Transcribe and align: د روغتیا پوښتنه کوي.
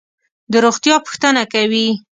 د 0.51 0.53
روغتیا 0.65 0.95
پوښتنه 1.05 1.43
کوي. 1.53 1.87